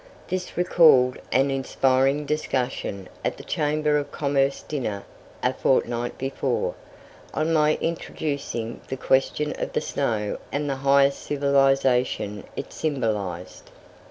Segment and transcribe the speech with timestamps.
[0.29, 5.03] This recalled an inspiring discussion at the Chamber of Commerce dinner
[5.43, 6.73] a fortnight before,
[7.35, 13.69] on my introducing the question of the snow and the highest civilization it symbolized.